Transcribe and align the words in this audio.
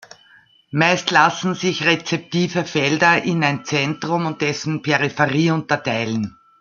Meist 0.71 1.11
lassen 1.11 1.53
sich 1.53 1.85
rezeptive 1.85 2.65
Felder 2.65 3.21
in 3.21 3.43
ein 3.43 3.65
Zentrum 3.65 4.25
und 4.25 4.41
dessen 4.41 4.81
Peripherie 4.81 5.51
unterteilen. 5.51 6.35